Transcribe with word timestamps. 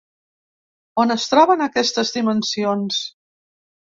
On 1.03 1.15
es 1.15 1.25
troben 1.33 1.61
aquestes 1.65 2.13
dimensions? 2.15 3.03